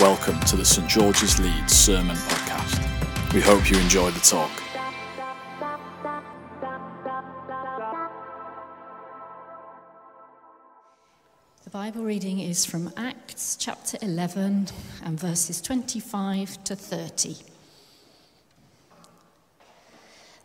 Welcome 0.00 0.38
to 0.42 0.54
the 0.54 0.64
St 0.64 0.88
George's 0.88 1.40
Leeds 1.40 1.72
Sermon 1.72 2.14
Podcast. 2.14 3.34
We 3.34 3.40
hope 3.40 3.68
you 3.68 3.76
enjoy 3.78 4.12
the 4.12 4.20
talk. 4.20 4.48
The 11.64 11.70
Bible 11.70 12.04
reading 12.04 12.38
is 12.38 12.64
from 12.64 12.92
Acts 12.96 13.56
chapter 13.56 13.98
11 14.00 14.68
and 15.02 15.18
verses 15.18 15.60
25 15.60 16.62
to 16.62 16.76
30. 16.76 17.34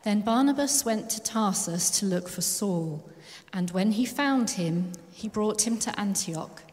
Then 0.02 0.22
Barnabas 0.22 0.84
went 0.84 1.12
to 1.12 1.22
Tarsus 1.22 1.92
to 2.00 2.08
look 2.08 2.28
for 2.28 2.42
Saul, 2.42 3.08
and 3.54 3.70
when 3.70 3.92
he 3.92 4.06
found 4.08 4.50
him, 4.50 4.94
he 5.12 5.30
brought 5.30 5.68
him 5.68 5.78
to 5.78 6.00
Antioch. 6.00 6.64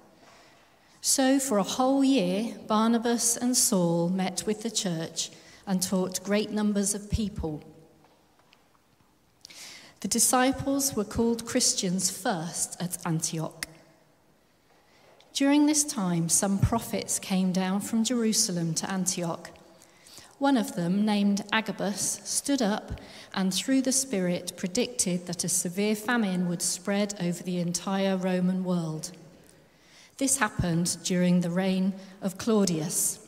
So, 1.03 1.39
for 1.39 1.57
a 1.57 1.63
whole 1.63 2.05
year, 2.05 2.55
Barnabas 2.67 3.37
and 3.37 3.57
Saul 3.57 4.11
met 4.11 4.45
with 4.47 4.63
the 4.63 4.71
church 4.71 5.31
and 5.67 5.83
taught 5.83 6.23
great 6.23 6.51
numbers 6.51 6.95
of 6.95 7.11
people. 7.11 7.65
The 10.01 10.09
disciples 10.09 10.95
were 10.95 11.05
called 11.05 11.47
Christians 11.47 12.11
first 12.11 12.81
at 12.83 12.99
Antioch. 13.07 13.67
During 15.33 15.65
this 15.65 15.85
time, 15.85 16.29
some 16.29 16.59
prophets 16.59 17.19
came 17.19 17.51
down 17.51 17.81
from 17.81 18.05
Jerusalem 18.05 18.75
to 18.75 18.91
Antioch. 18.91 19.51
One 20.39 20.59
of 20.59 20.75
them, 20.75 21.07
named 21.07 21.45
Agabus, 21.51 22.21
stood 22.25 22.61
up 22.61 23.01
and 23.35 23.53
through 23.55 23.83
the 23.83 23.93
Spirit 23.93 24.53
predicted 24.57 25.27
that 25.27 25.45
a 25.45 25.49
severe 25.49 25.95
famine 25.95 26.49
would 26.49 26.63
spread 26.63 27.15
over 27.21 27.43
the 27.43 27.59
entire 27.59 28.17
Roman 28.19 28.65
world. 28.65 29.13
This 30.21 30.37
happened 30.37 30.99
during 31.03 31.41
the 31.41 31.49
reign 31.49 31.95
of 32.21 32.37
Claudius. 32.37 33.27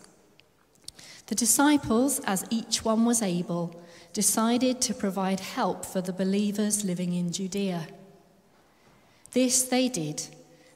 The 1.29 1.35
disciples, 1.35 2.21
as 2.27 2.45
each 2.51 2.85
one 2.85 3.07
was 3.07 3.23
able, 3.23 3.83
decided 4.13 4.83
to 4.83 4.93
provide 4.93 5.41
help 5.41 5.87
for 5.87 6.03
the 6.03 6.13
believers 6.13 6.85
living 6.85 7.15
in 7.15 7.33
Judea. 7.33 7.87
This 9.31 9.63
they 9.63 9.89
did 9.89 10.23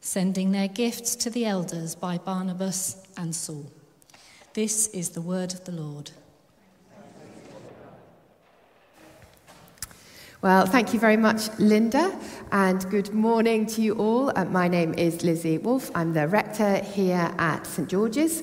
sending 0.01 0.53
their 0.53 0.69
gifts 0.69 1.17
to 1.17 1.29
the 1.29 1.45
elders 1.45 1.95
by 1.95 2.17
Barnabas 2.17 2.97
and 3.19 3.37
Saul. 3.37 3.71
This 4.55 4.87
is 4.95 5.11
the 5.11 5.21
word 5.21 5.53
of 5.53 5.67
the 5.67 5.73
Lord. 5.73 6.12
Well, 10.42 10.67
thank 10.67 10.92
you 10.92 11.01
very 11.01 11.17
much, 11.17 11.48
Linda, 11.59 12.15
and 12.53 12.89
good 12.91 13.15
morning 13.15 13.65
to 13.69 13.81
you 13.81 13.95
all. 13.95 14.31
Uh, 14.37 14.45
my 14.45 14.69
name 14.69 14.93
is 14.93 15.25
Lizzy 15.25 15.56
Woolf. 15.56 15.91
I'm 15.95 16.12
the 16.12 16.28
rector 16.28 16.77
here 16.77 17.34
at 17.39 17.67
St 17.67 17.89
George's. 17.89 18.43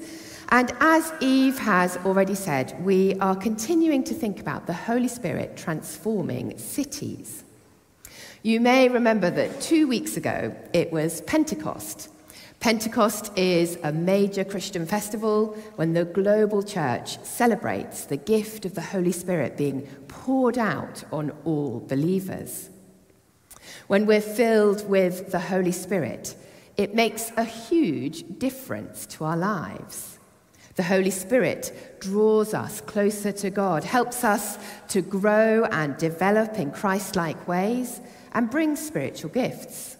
And 0.49 0.73
as 0.79 1.13
Eve 1.19 1.59
has 1.59 1.97
already 1.97 2.33
said, 2.33 2.75
we 2.83 3.13
are 3.19 3.35
continuing 3.35 4.03
to 4.05 4.15
think 4.15 4.39
about 4.39 4.65
the 4.65 4.73
Holy 4.73 5.07
Spirit 5.07 5.55
transforming 5.55 6.57
cities. 6.57 7.43
You 8.41 8.59
may 8.59 8.89
remember 8.89 9.29
that 9.29 9.61
two 9.61 9.87
weeks 9.87 10.17
ago 10.17 10.55
it 10.73 10.91
was 10.91 11.21
Pentecost. 11.21 12.09
Pentecost 12.63 13.37
is 13.37 13.77
a 13.83 13.91
major 13.91 14.45
Christian 14.45 14.85
festival 14.85 15.47
when 15.75 15.91
the 15.91 16.05
global 16.05 16.63
church 16.63 17.21
celebrates 17.21 18.05
the 18.05 18.15
gift 18.15 18.63
of 18.63 18.73
the 18.73 18.79
Holy 18.79 19.11
Spirit 19.11 19.57
being 19.57 19.81
poured 20.07 20.57
out 20.57 21.03
on 21.11 21.33
all 21.43 21.81
believers. 21.81 22.69
When 23.87 24.05
we're 24.05 24.21
filled 24.21 24.87
with 24.87 25.29
the 25.29 25.41
Holy 25.41 25.73
Spirit, 25.73 26.35
it 26.77 26.95
makes 26.95 27.33
a 27.35 27.43
huge 27.43 28.23
difference 28.39 29.07
to 29.07 29.25
our 29.25 29.35
lives. 29.35 30.17
The 30.75 30.83
Holy 30.83 31.11
Spirit 31.11 31.97
draws 31.99 32.53
us 32.53 32.79
closer 32.79 33.33
to 33.33 33.49
God, 33.49 33.83
helps 33.83 34.23
us 34.23 34.57
to 34.87 35.01
grow 35.01 35.65
and 35.65 35.97
develop 35.97 36.57
in 36.57 36.71
Christ 36.71 37.17
like 37.17 37.45
ways, 37.45 37.99
and 38.31 38.49
brings 38.49 38.79
spiritual 38.79 39.31
gifts. 39.31 39.97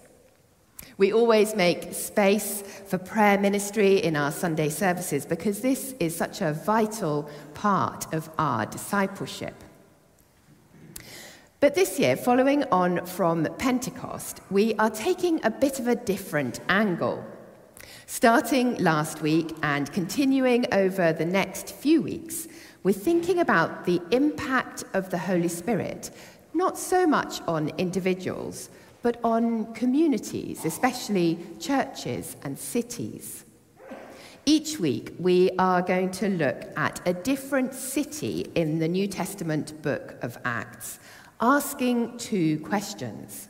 We 0.97 1.11
always 1.11 1.55
make 1.55 1.93
space 1.93 2.61
for 2.61 2.97
prayer 2.97 3.39
ministry 3.39 3.97
in 3.97 4.15
our 4.15 4.31
Sunday 4.31 4.69
services 4.69 5.25
because 5.25 5.61
this 5.61 5.95
is 5.99 6.15
such 6.15 6.41
a 6.41 6.53
vital 6.53 7.29
part 7.53 8.13
of 8.13 8.29
our 8.37 8.65
discipleship. 8.65 9.55
But 11.59 11.75
this 11.75 11.97
year, 11.97 12.15
following 12.15 12.63
on 12.65 13.05
from 13.05 13.47
Pentecost, 13.57 14.41
we 14.51 14.75
are 14.75 14.89
taking 14.89 15.43
a 15.45 15.49
bit 15.49 15.79
of 15.79 15.87
a 15.87 15.95
different 15.95 16.59
angle. 16.69 17.23
Starting 18.05 18.75
last 18.77 19.21
week 19.21 19.55
and 19.63 19.91
continuing 19.91 20.65
over 20.73 21.13
the 21.13 21.25
next 21.25 21.73
few 21.73 22.01
weeks, 22.01 22.47
we're 22.83 22.91
thinking 22.91 23.39
about 23.39 23.85
the 23.85 24.01
impact 24.11 24.83
of 24.93 25.09
the 25.09 25.17
Holy 25.17 25.47
Spirit 25.47 26.11
not 26.53 26.77
so 26.77 27.07
much 27.07 27.41
on 27.47 27.69
individuals, 27.77 28.69
but 29.03 29.19
on 29.23 29.71
communities, 29.73 30.65
especially 30.65 31.37
churches 31.59 32.35
and 32.41 32.57
cities. 32.57 33.45
Each 34.45 34.79
week, 34.79 35.13
we 35.19 35.51
are 35.59 35.81
going 35.81 36.11
to 36.11 36.29
look 36.29 36.63
at 36.75 37.01
a 37.05 37.13
different 37.13 37.73
city 37.73 38.51
in 38.55 38.79
the 38.79 38.87
New 38.87 39.07
Testament 39.07 39.81
book 39.81 40.15
of 40.21 40.37
Acts, 40.43 40.99
asking 41.39 42.17
two 42.17 42.59
questions. 42.61 43.49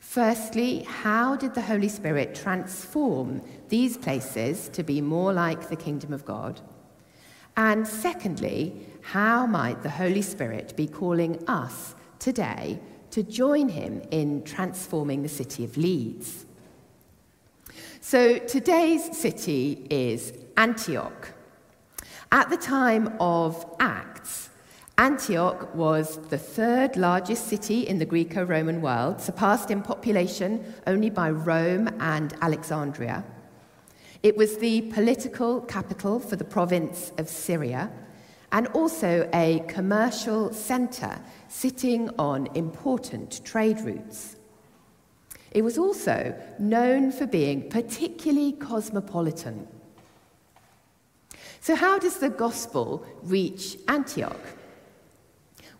Firstly, 0.00 0.82
how 0.82 1.36
did 1.36 1.54
the 1.54 1.62
Holy 1.62 1.88
Spirit 1.88 2.34
transform 2.34 3.42
these 3.68 3.96
places 3.96 4.68
to 4.70 4.82
be 4.82 5.00
more 5.00 5.32
like 5.32 5.68
the 5.68 5.76
kingdom 5.76 6.12
of 6.12 6.24
God? 6.24 6.60
And 7.56 7.86
secondly, 7.86 8.86
how 9.02 9.46
might 9.46 9.82
the 9.82 9.90
Holy 9.90 10.22
Spirit 10.22 10.74
be 10.76 10.86
calling 10.86 11.42
us 11.46 11.94
today 12.18 12.80
to 13.12 13.22
join 13.22 13.68
him 13.68 14.02
in 14.10 14.42
transforming 14.42 15.22
the 15.22 15.28
city 15.28 15.64
of 15.64 15.76
Leeds. 15.76 16.46
So 18.00 18.38
today's 18.38 19.16
city 19.16 19.86
is 19.88 20.32
Antioch. 20.56 21.28
At 22.32 22.50
the 22.50 22.56
time 22.56 23.14
of 23.20 23.64
Acts, 23.78 24.48
Antioch 24.96 25.74
was 25.74 26.18
the 26.30 26.38
third 26.38 26.96
largest 26.96 27.48
city 27.48 27.86
in 27.86 27.98
the 27.98 28.06
Greco 28.06 28.44
Roman 28.44 28.80
world, 28.80 29.20
surpassed 29.20 29.70
in 29.70 29.82
population 29.82 30.74
only 30.86 31.10
by 31.10 31.30
Rome 31.30 31.88
and 32.00 32.34
Alexandria. 32.40 33.24
It 34.22 34.36
was 34.36 34.56
the 34.56 34.82
political 34.92 35.60
capital 35.60 36.18
for 36.18 36.36
the 36.36 36.44
province 36.44 37.12
of 37.18 37.28
Syria 37.28 37.90
and 38.52 38.66
also 38.68 39.28
a 39.32 39.64
commercial 39.66 40.52
centre 40.52 41.18
sitting 41.48 42.10
on 42.18 42.46
important 42.54 43.44
trade 43.44 43.80
routes. 43.80 44.36
It 45.50 45.62
was 45.62 45.78
also 45.78 46.34
known 46.58 47.10
for 47.10 47.26
being 47.26 47.68
particularly 47.68 48.52
cosmopolitan. 48.52 49.66
So, 51.60 51.74
how 51.74 51.98
does 51.98 52.18
the 52.18 52.30
gospel 52.30 53.06
reach 53.22 53.76
Antioch? 53.88 54.40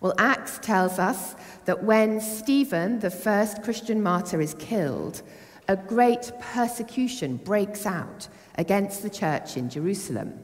Well, 0.00 0.14
Acts 0.18 0.58
tells 0.58 0.98
us 0.98 1.36
that 1.64 1.84
when 1.84 2.20
Stephen, 2.20 3.00
the 3.00 3.10
first 3.10 3.62
Christian 3.62 4.02
martyr, 4.02 4.40
is 4.40 4.54
killed, 4.54 5.22
a 5.68 5.76
great 5.76 6.32
persecution 6.40 7.36
breaks 7.36 7.86
out 7.86 8.28
against 8.56 9.02
the 9.02 9.10
church 9.10 9.56
in 9.56 9.70
Jerusalem. 9.70 10.38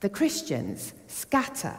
The 0.00 0.10
Christians 0.10 0.92
scatter. 1.06 1.76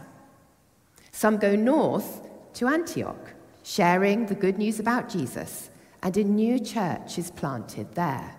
Some 1.12 1.38
go 1.38 1.56
north 1.56 2.22
to 2.54 2.68
Antioch, 2.68 3.34
sharing 3.64 4.26
the 4.26 4.36
good 4.36 4.58
news 4.58 4.80
about 4.80 5.10
Jesus, 5.10 5.70
and 6.02 6.16
a 6.18 6.24
new 6.24 6.60
church 6.60 7.18
is 7.18 7.32
planted 7.32 7.94
there. 7.94 8.36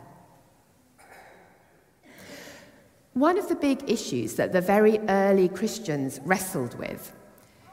One 3.14 3.38
of 3.38 3.48
the 3.48 3.56
big 3.56 3.88
issues 3.90 4.34
that 4.34 4.52
the 4.52 4.60
very 4.60 4.98
early 5.08 5.48
Christians 5.48 6.20
wrestled 6.24 6.78
with 6.78 7.12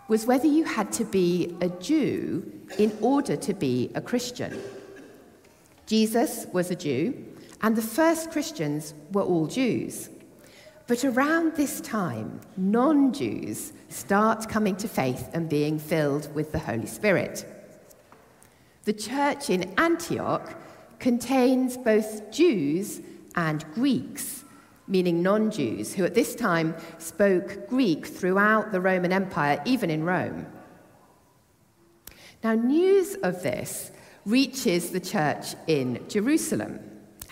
was 0.08 0.26
whether 0.26 0.48
you 0.48 0.64
had 0.64 0.92
to 0.94 1.06
be 1.06 1.56
a 1.62 1.70
Jew 1.70 2.52
in 2.78 2.96
order 3.02 3.36
to 3.36 3.54
be 3.54 3.92
a 3.96 4.02
Christian. 4.02 4.60
Jesus 5.88 6.46
was 6.52 6.72
a 6.72 6.76
Jew, 6.76 7.26
and 7.62 7.76
the 7.76 7.82
first 7.82 8.32
Christians 8.32 8.94
were 9.12 9.24
all 9.24 9.48
Jews. 9.48 10.10
But 10.88 11.04
around 11.04 11.56
this 11.56 11.82
time, 11.82 12.42
non 12.58 13.12
Jews 13.12 13.74
start 13.90 14.48
coming 14.48 14.76
to 14.78 14.88
faith 14.88 15.30
and 15.34 15.50
being 15.50 15.80
filled 15.80 16.34
with 16.36 16.52
the 16.52 16.60
Holy 16.60 16.86
Spirit. 16.86 17.46
The 18.84 18.94
church 18.94 19.50
in 19.50 19.74
Antioch 19.80 20.54
contains 21.00 21.76
both 21.76 22.32
Jews 22.32 23.02
and 23.36 23.66
Greeks, 23.74 24.44
meaning 24.88 25.24
non 25.24 25.50
Jews, 25.50 25.96
who 25.96 26.06
at 26.06 26.14
this 26.14 26.36
time 26.36 26.76
spoke 27.00 27.68
Greek 27.68 28.06
throughout 28.06 28.72
the 28.72 28.82
Roman 28.82 29.12
Empire, 29.12 29.62
even 29.66 29.90
in 29.90 30.04
Rome. 30.04 30.46
Now, 32.44 32.54
news 32.54 33.16
of 33.24 33.42
this 33.42 33.92
reaches 34.24 34.92
the 34.92 35.00
church 35.00 35.56
in 35.66 36.06
Jerusalem. 36.08 36.80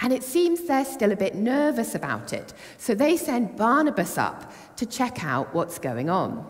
And 0.01 0.11
it 0.11 0.23
seems 0.23 0.63
they're 0.63 0.85
still 0.85 1.11
a 1.11 1.15
bit 1.15 1.35
nervous 1.35 1.95
about 1.95 2.33
it. 2.33 2.53
So 2.77 2.93
they 2.95 3.15
send 3.15 3.55
Barnabas 3.55 4.17
up 4.17 4.51
to 4.77 4.85
check 4.85 5.23
out 5.23 5.53
what's 5.53 5.79
going 5.79 6.09
on. 6.09 6.45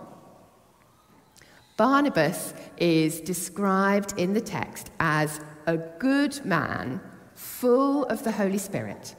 Barnabas 1.76 2.54
is 2.78 3.20
described 3.22 4.14
in 4.18 4.34
the 4.34 4.42
text 4.42 4.92
as 5.00 5.40
a 5.66 5.78
good 5.78 6.46
man 6.46 7.02
full 7.36 8.06
of 8.06 8.24
the 8.24 8.32
Holy 8.32 8.58
Spirit. 8.58 9.16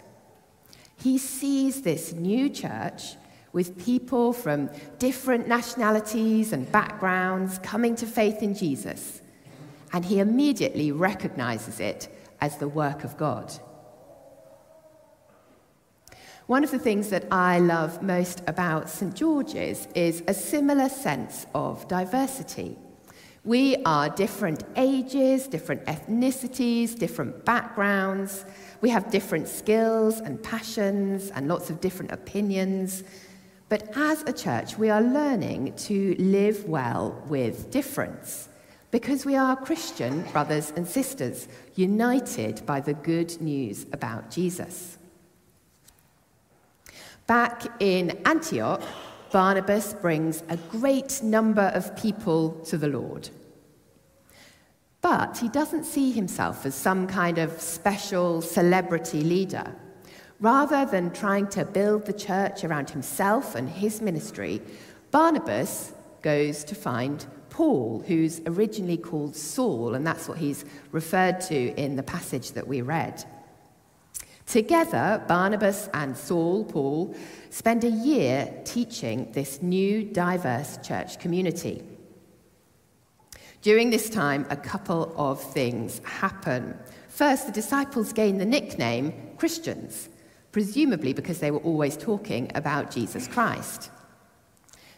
He 0.97 1.19
sees 1.19 1.83
this 1.83 2.13
new 2.13 2.49
church 2.49 3.17
with 3.53 3.85
people 3.85 4.33
from 4.33 4.71
different 4.99 5.47
nationalities 5.47 6.53
and 6.53 6.71
backgrounds 6.73 7.59
coming 7.59 7.95
to 7.97 8.07
faith 8.07 8.43
in 8.43 8.55
Jesus, 8.55 9.21
and 9.93 10.05
he 10.05 10.19
immediately 10.19 10.93
recognizes 10.93 11.81
it 11.81 12.09
as 12.41 12.59
the 12.59 12.69
work 12.69 13.05
of 13.05 13.17
God. 13.17 13.53
One 16.47 16.63
of 16.63 16.71
the 16.71 16.79
things 16.79 17.09
that 17.09 17.25
I 17.31 17.59
love 17.59 18.03
most 18.03 18.43
about 18.47 18.91
St. 18.91 19.15
George's 19.15 19.89
is 19.95 20.23
a 20.29 20.35
similar 20.35 20.91
sense 20.91 21.47
of 21.55 21.89
diversity. 21.89 22.77
We 23.45 23.77
are 23.87 24.11
different 24.11 24.63
ages, 24.77 25.47
different 25.47 25.87
ethnicities, 25.87 26.99
different 26.99 27.47
backgrounds. 27.47 28.45
We 28.83 28.91
have 28.91 29.11
different 29.11 29.49
skills 29.49 30.21
and 30.21 30.43
passions 30.43 31.31
and 31.31 31.49
lots 31.49 31.71
of 31.71 31.81
different 31.81 32.13
opinions. 32.13 33.05
But 33.71 33.97
as 33.97 34.23
a 34.27 34.33
church, 34.35 34.77
we 34.77 34.91
are 34.91 35.01
learning 35.01 35.73
to 35.89 36.15
live 36.19 36.67
well 36.67 37.23
with 37.27 37.71
difference 37.71 38.51
because 38.91 39.25
we 39.25 39.35
are 39.35 39.57
Christian 39.57 40.21
brothers 40.33 40.75
and 40.77 40.87
sisters, 40.87 41.49
united 41.75 42.67
by 42.67 42.81
the 42.81 42.93
good 42.93 43.41
news 43.41 43.87
about 43.95 44.31
Jesus. 44.31 44.99
Back 47.27 47.81
in 47.81 48.21
Antioch, 48.27 48.83
Barnabas 49.33 49.95
brings 49.95 50.43
a 50.51 50.59
great 50.59 51.23
number 51.23 51.73
of 51.75 51.97
people 51.97 52.51
to 52.67 52.77
the 52.77 52.89
Lord. 52.89 53.31
But 55.01 55.39
he 55.39 55.49
doesn't 55.49 55.85
see 55.85 56.13
himself 56.13 56.67
as 56.67 56.75
some 56.75 57.07
kind 57.07 57.39
of 57.39 57.61
special 57.61 58.43
celebrity 58.43 59.23
leader. 59.23 59.75
Rather 60.39 60.85
than 60.85 61.11
trying 61.13 61.47
to 61.49 61.65
build 61.65 62.05
the 62.05 62.13
church 62.13 62.63
around 62.63 62.91
himself 62.91 63.55
and 63.55 63.71
his 63.71 64.03
ministry, 64.03 64.61
Barnabas 65.11 65.95
goes 66.21 66.63
to 66.65 66.75
find 66.75 67.25
Paul, 67.49 68.05
who's 68.07 68.43
originally 68.47 68.99
called 68.99 69.35
Saul, 69.35 69.95
and 69.95 70.07
that's 70.07 70.29
what 70.29 70.37
he's 70.37 70.67
referred 70.91 71.41
to 71.43 71.75
in 71.81 71.97
the 71.97 72.03
passage 72.03 72.53
that 72.53 72.69
we 72.69 72.83
read. 72.83 73.25
Together, 74.47 75.25
Barnabas 75.27 75.89
and 75.95 76.17
Saul, 76.17 76.65
Paul, 76.65 77.15
spend 77.51 77.83
a 77.83 77.91
year 77.91 78.53
teaching 78.65 79.33
this 79.33 79.63
new 79.63 80.05
diverse 80.05 80.79
church 80.83 81.19
community. 81.19 81.83
During 83.63 83.89
this 83.89 84.11
time, 84.11 84.47
a 84.51 84.57
couple 84.57 85.15
of 85.17 85.43
things 85.43 86.01
happen. 86.05 86.79
First, 87.09 87.47
the 87.47 87.53
disciples 87.53 88.13
gain 88.13 88.37
the 88.37 88.45
nickname 88.45 89.15
Christians, 89.39 90.11
presumably 90.53 91.15
because 91.15 91.39
they 91.39 91.51
were 91.51 91.61
always 91.61 91.97
talking 91.97 92.53
about 92.55 92.91
Jesus 92.91 93.27
Christ. 93.27 93.91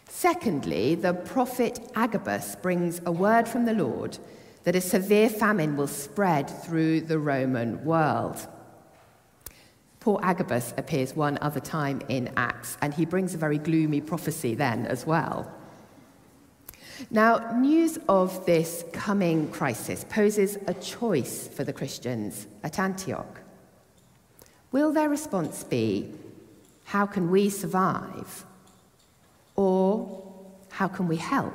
Secondly, 0.09 0.95
the 0.95 1.13
prophet 1.13 1.79
Agabus 1.95 2.55
brings 2.57 2.99
a 3.05 3.11
word 3.11 3.47
from 3.47 3.65
the 3.65 3.73
Lord 3.73 4.17
that 4.65 4.75
a 4.75 4.81
severe 4.81 5.29
famine 5.29 5.77
will 5.77 5.87
spread 5.87 6.49
through 6.49 7.01
the 7.01 7.19
Roman 7.19 7.85
world. 7.85 8.45
Poor 9.99 10.19
Agabus 10.23 10.73
appears 10.77 11.15
one 11.15 11.37
other 11.41 11.59
time 11.59 12.01
in 12.07 12.31
Acts, 12.37 12.77
and 12.81 12.93
he 12.93 13.05
brings 13.05 13.33
a 13.33 13.37
very 13.37 13.57
gloomy 13.57 14.01
prophecy 14.01 14.55
then 14.55 14.85
as 14.85 15.05
well. 15.05 15.51
Now, 17.11 17.51
news 17.59 17.99
of 18.09 18.45
this 18.45 18.83
coming 18.91 19.49
crisis 19.51 20.05
poses 20.09 20.57
a 20.67 20.73
choice 20.73 21.47
for 21.47 21.63
the 21.63 21.73
Christians 21.73 22.47
at 22.63 22.79
Antioch. 22.79 23.41
Will 24.71 24.91
their 24.91 25.09
response 25.09 25.63
be, 25.63 26.11
How 26.85 27.05
can 27.05 27.29
we 27.29 27.49
survive? 27.49 28.45
Or, 29.55 30.23
How 30.69 30.87
can 30.87 31.07
we 31.07 31.17
help? 31.17 31.53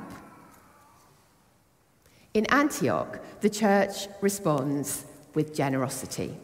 In 2.33 2.45
Antioch, 2.47 3.19
the 3.41 3.49
church 3.49 4.07
responds 4.21 5.05
with 5.33 5.53
generosity. 5.53 6.35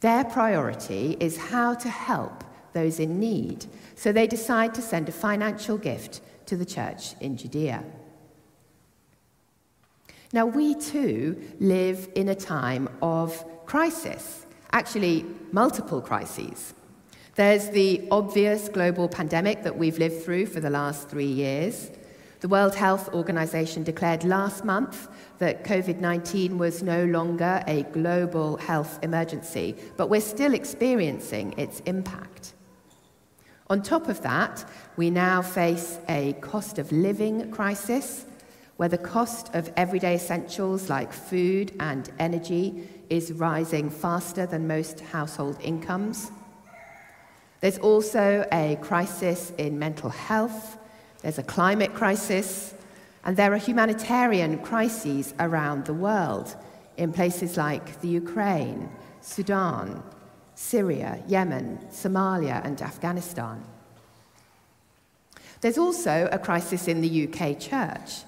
Their 0.00 0.24
priority 0.24 1.16
is 1.20 1.36
how 1.36 1.74
to 1.74 1.88
help 1.88 2.44
those 2.72 3.00
in 3.00 3.20
need, 3.20 3.66
so 3.94 4.12
they 4.12 4.26
decide 4.26 4.74
to 4.74 4.82
send 4.82 5.08
a 5.08 5.12
financial 5.12 5.76
gift 5.76 6.20
to 6.46 6.56
the 6.56 6.64
church 6.64 7.14
in 7.20 7.36
Judea. 7.36 7.84
Now, 10.32 10.46
we 10.46 10.74
too 10.74 11.42
live 11.58 12.08
in 12.14 12.28
a 12.28 12.34
time 12.34 12.88
of 13.02 13.44
crisis, 13.66 14.46
actually, 14.72 15.26
multiple 15.52 16.00
crises. 16.00 16.72
There's 17.34 17.70
the 17.70 18.06
obvious 18.10 18.68
global 18.68 19.08
pandemic 19.08 19.64
that 19.64 19.76
we've 19.76 19.98
lived 19.98 20.22
through 20.22 20.46
for 20.46 20.60
the 20.60 20.70
last 20.70 21.08
three 21.08 21.24
years. 21.24 21.90
The 22.40 22.48
World 22.48 22.74
Health 22.74 23.12
Organization 23.12 23.82
declared 23.82 24.24
last 24.24 24.64
month 24.64 25.08
that 25.40 25.62
COVID 25.62 26.00
19 26.00 26.56
was 26.56 26.82
no 26.82 27.04
longer 27.04 27.62
a 27.66 27.82
global 27.92 28.56
health 28.56 28.98
emergency, 29.02 29.76
but 29.98 30.08
we're 30.08 30.22
still 30.22 30.54
experiencing 30.54 31.52
its 31.58 31.80
impact. 31.80 32.54
On 33.68 33.82
top 33.82 34.08
of 34.08 34.22
that, 34.22 34.64
we 34.96 35.10
now 35.10 35.42
face 35.42 35.98
a 36.08 36.32
cost 36.40 36.78
of 36.78 36.90
living 36.92 37.50
crisis 37.50 38.24
where 38.78 38.88
the 38.88 38.96
cost 38.96 39.54
of 39.54 39.70
everyday 39.76 40.14
essentials 40.14 40.88
like 40.88 41.12
food 41.12 41.74
and 41.78 42.10
energy 42.18 42.88
is 43.10 43.32
rising 43.34 43.90
faster 43.90 44.46
than 44.46 44.66
most 44.66 45.00
household 45.00 45.58
incomes. 45.60 46.30
There's 47.60 47.76
also 47.76 48.46
a 48.50 48.78
crisis 48.80 49.52
in 49.58 49.78
mental 49.78 50.08
health 50.08 50.78
there's 51.22 51.38
a 51.38 51.42
climate 51.42 51.94
crisis, 51.94 52.74
and 53.24 53.36
there 53.36 53.52
are 53.52 53.58
humanitarian 53.58 54.58
crises 54.58 55.34
around 55.38 55.84
the 55.84 55.94
world 55.94 56.56
in 56.96 57.12
places 57.12 57.56
like 57.56 58.00
the 58.00 58.08
Ukraine, 58.08 58.88
Sudan, 59.20 60.02
Syria, 60.54 61.22
Yemen, 61.28 61.78
Somalia, 61.90 62.64
and 62.64 62.80
Afghanistan. 62.82 63.62
There's 65.60 65.78
also 65.78 66.28
a 66.32 66.38
crisis 66.38 66.88
in 66.88 67.00
the 67.00 67.28
UK 67.28 67.58
church. 67.58 68.24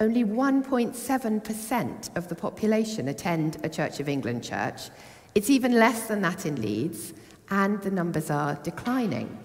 Only 0.00 0.24
1.7% 0.24 2.16
of 2.16 2.28
the 2.28 2.34
population 2.34 3.08
attend 3.08 3.58
a 3.62 3.68
Church 3.68 4.00
of 4.00 4.08
England 4.08 4.42
church. 4.44 4.90
It's 5.34 5.50
even 5.50 5.72
less 5.78 6.08
than 6.08 6.20
that 6.22 6.46
in 6.46 6.60
Leeds, 6.60 7.14
and 7.50 7.80
the 7.82 7.90
numbers 7.90 8.30
are 8.30 8.56
declining. 8.56 9.43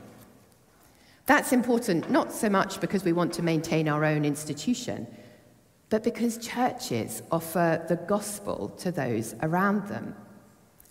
That's 1.29 1.53
important 1.53 2.09
not 2.09 2.31
so 2.31 2.49
much 2.49 2.81
because 2.81 3.03
we 3.03 3.13
want 3.13 3.33
to 3.33 3.43
maintain 3.43 3.87
our 3.87 4.03
own 4.03 4.25
institution, 4.25 5.05
but 5.91 6.03
because 6.03 6.39
churches 6.39 7.21
offer 7.31 7.85
the 7.87 7.97
gospel 7.97 8.69
to 8.79 8.91
those 8.91 9.35
around 9.43 9.87
them. 9.89 10.15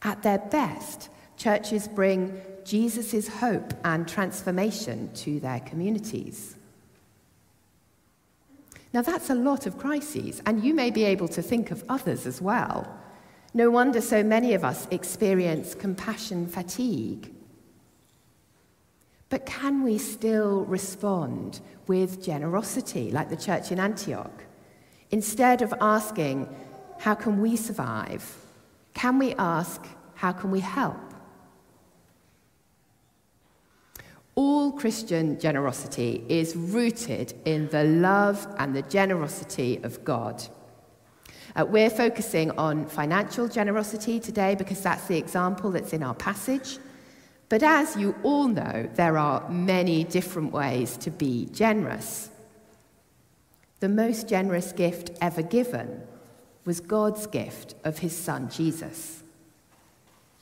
At 0.03 0.23
their 0.23 0.39
best, 0.39 1.09
churches 1.37 1.89
bring 1.89 2.41
Jesus' 2.65 3.27
hope 3.27 3.75
and 3.85 4.07
transformation 4.07 5.13
to 5.15 5.41
their 5.41 5.59
communities. 5.59 6.55
Now, 8.93 9.03
that's 9.03 9.31
a 9.31 9.35
lot 9.35 9.67
of 9.67 9.77
crises, 9.77 10.41
and 10.47 10.63
you 10.63 10.73
may 10.73 10.93
be 10.93 11.03
able 11.03 11.27
to 11.27 11.43
think 11.43 11.73
of 11.73 11.83
others 11.89 12.29
as 12.29 12.41
well. 12.41 12.87
No 13.55 13.73
wonder 13.73 14.01
so 14.01 14.23
many 14.23 14.55
of 14.55 14.63
us 14.63 14.87
experience 14.93 15.75
compassion 15.75 16.47
fatigue 16.47 17.35
but 19.31 19.45
can 19.45 19.83
we 19.83 19.99
still 19.99 20.65
respond 20.65 21.61
with 21.87 22.25
generosity, 22.25 23.11
like 23.11 23.29
the 23.29 23.37
church 23.37 23.71
in 23.71 23.79
Antioch? 23.79 24.45
Instead 25.11 25.63
of 25.63 25.75
asking, 25.81 26.49
How 26.99 27.15
can 27.15 27.41
we 27.41 27.57
survive? 27.57 28.25
Can 28.95 29.19
we 29.19 29.35
ask, 29.35 29.85
How 30.15 30.33
can 30.33 30.51
we 30.51 30.61
help? 30.61 30.97
All 34.35 34.73
Christian 34.73 35.39
generosity 35.41 36.25
is 36.29 36.55
rooted 36.55 37.35
in 37.45 37.69
the 37.69 37.85
love 37.85 38.47
and 38.59 38.75
the 38.75 38.83
generosity 38.83 39.81
of 39.83 40.05
God. 40.05 40.43
Uh, 41.57 41.67
we're 41.67 41.91
focusing 41.91 42.53
on 42.53 42.87
financial 42.87 43.49
generosity 43.49 44.21
today 44.21 44.55
because 44.55 44.81
that's 44.81 45.09
the 45.09 45.19
example 45.19 45.71
that's 45.73 45.93
in 45.93 46.03
our 46.03 46.15
passage. 46.15 46.79
But 47.49 47.63
as 47.63 47.97
you 47.97 48.15
all 48.23 48.49
know, 48.49 48.89
there 48.95 49.17
are 49.17 49.49
many 49.49 50.05
different 50.05 50.53
ways 50.53 50.97
to 50.99 51.11
be 51.11 51.47
generous. 51.53 52.31
The 53.81 53.89
most 53.89 54.29
generous 54.29 54.73
gift 54.73 55.11
ever 55.21 55.43
given 55.43 56.03
was 56.65 56.81
God's 56.81 57.27
gift 57.27 57.75
of 57.85 57.99
his 57.99 58.15
son 58.15 58.51
Jesus. 58.51 59.23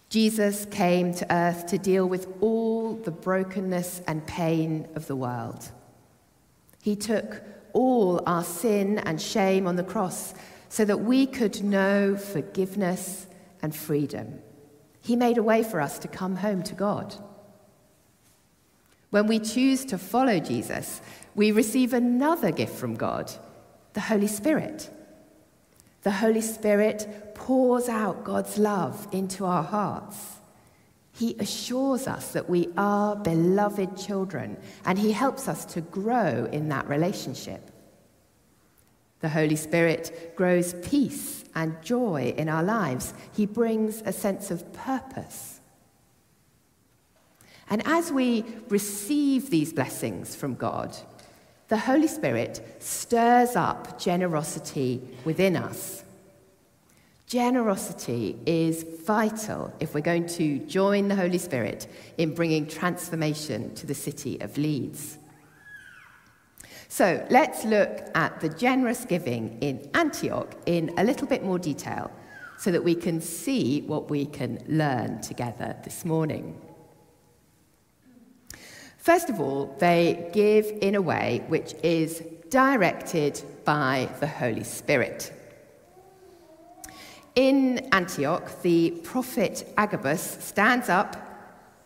Jesus 0.08 0.66
came 0.70 1.12
to 1.14 1.32
earth 1.34 1.66
to 1.66 1.78
deal 1.78 2.06
with 2.06 2.26
all 2.40 2.94
the 2.94 3.10
brokenness 3.10 4.02
and 4.06 4.26
pain 4.26 4.88
of 4.94 5.06
the 5.06 5.16
world. 5.16 5.70
He 6.82 6.96
took 6.96 7.42
all 7.72 8.22
our 8.26 8.44
sin 8.44 8.98
and 9.00 9.20
shame 9.20 9.66
on 9.66 9.76
the 9.76 9.84
cross 9.84 10.34
so 10.68 10.84
that 10.84 10.98
we 10.98 11.26
could 11.26 11.62
know 11.62 12.16
forgiveness 12.16 13.26
and 13.62 13.74
freedom. 13.74 14.40
He 15.06 15.14
made 15.14 15.38
a 15.38 15.42
way 15.42 15.62
for 15.62 15.80
us 15.80 16.00
to 16.00 16.08
come 16.08 16.34
home 16.34 16.64
to 16.64 16.74
God. 16.74 17.14
When 19.10 19.28
we 19.28 19.38
choose 19.38 19.84
to 19.84 19.98
follow 19.98 20.40
Jesus, 20.40 21.00
we 21.36 21.52
receive 21.52 21.92
another 21.92 22.50
gift 22.50 22.74
from 22.74 22.96
God 22.96 23.30
the 23.92 24.00
Holy 24.00 24.26
Spirit. 24.26 24.90
The 26.02 26.10
Holy 26.10 26.40
Spirit 26.40 27.36
pours 27.36 27.88
out 27.88 28.24
God's 28.24 28.58
love 28.58 29.06
into 29.12 29.44
our 29.44 29.62
hearts. 29.62 30.40
He 31.12 31.36
assures 31.38 32.08
us 32.08 32.32
that 32.32 32.50
we 32.50 32.70
are 32.76 33.14
beloved 33.14 33.96
children, 33.96 34.56
and 34.84 34.98
He 34.98 35.12
helps 35.12 35.46
us 35.46 35.64
to 35.66 35.82
grow 35.82 36.48
in 36.50 36.68
that 36.70 36.88
relationship. 36.88 37.70
The 39.20 39.28
Holy 39.28 39.54
Spirit 39.54 40.32
grows 40.34 40.74
peace 40.82 41.35
and 41.56 41.82
joy 41.82 42.32
in 42.36 42.48
our 42.48 42.62
lives. 42.62 43.14
He 43.34 43.46
brings 43.46 44.02
a 44.02 44.12
sense 44.12 44.52
of 44.52 44.72
purpose. 44.72 45.60
And 47.68 47.82
as 47.84 48.12
we 48.12 48.44
receive 48.68 49.50
these 49.50 49.72
blessings 49.72 50.36
from 50.36 50.54
God, 50.54 50.96
the 51.66 51.78
Holy 51.78 52.06
Spirit 52.06 52.76
stirs 52.78 53.56
up 53.56 53.98
generosity 53.98 55.02
within 55.24 55.56
us. 55.56 56.04
Generosity 57.26 58.38
is 58.46 58.84
vital 59.04 59.74
if 59.80 59.94
we're 59.94 60.00
going 60.00 60.28
to 60.28 60.60
join 60.60 61.08
the 61.08 61.16
Holy 61.16 61.38
Spirit 61.38 61.88
in 62.18 62.34
bringing 62.34 62.68
transformation 62.68 63.74
to 63.74 63.84
the 63.84 63.94
city 63.94 64.40
of 64.40 64.56
Leeds. 64.56 65.18
So 66.88 67.26
let's 67.30 67.64
look 67.64 68.00
at 68.14 68.40
the 68.40 68.48
generous 68.48 69.04
giving 69.04 69.58
in 69.60 69.90
Antioch 69.94 70.54
in 70.66 70.94
a 70.96 71.04
little 71.04 71.26
bit 71.26 71.42
more 71.42 71.58
detail 71.58 72.10
so 72.58 72.70
that 72.70 72.82
we 72.82 72.94
can 72.94 73.20
see 73.20 73.82
what 73.82 74.08
we 74.08 74.26
can 74.26 74.62
learn 74.66 75.20
together 75.20 75.76
this 75.84 76.04
morning. 76.04 76.60
First 78.98 79.30
of 79.30 79.40
all, 79.40 79.76
they 79.78 80.30
give 80.32 80.66
in 80.80 80.94
a 80.94 81.02
way 81.02 81.44
which 81.48 81.74
is 81.82 82.22
directed 82.50 83.42
by 83.64 84.08
the 84.20 84.26
Holy 84.26 84.64
Spirit. 84.64 85.32
In 87.34 87.88
Antioch, 87.92 88.62
the 88.62 88.92
prophet 89.02 89.72
Agabus 89.76 90.38
stands 90.40 90.88
up 90.88 91.16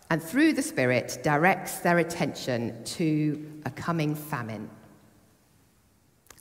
and 0.09 0.23
through 0.23 0.53
the 0.53 0.63
Spirit 0.63 1.19
directs 1.23 1.79
their 1.79 1.99
attention 1.99 2.83
to 2.85 3.61
a 3.67 3.71
coming 3.71 4.15
famine. 4.15 4.71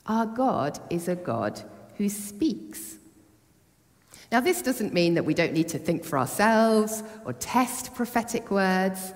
Our 0.10 0.26
God 0.26 0.80
is 0.90 1.08
a 1.08 1.16
God 1.16 1.62
who 1.98 2.10
speaks. 2.10 2.98
Now, 4.32 4.40
this 4.42 4.62
doesn't 4.62 4.94
mean 4.94 5.14
that 5.14 5.26
we 5.26 5.34
don't 5.34 5.54
need 5.54 5.70
to 5.70 5.80
think 5.80 6.04
for 6.04 6.18
ourselves 6.18 7.04
or 7.26 7.34
test 7.34 7.96
prophetic 7.96 8.52
words. 8.52 9.14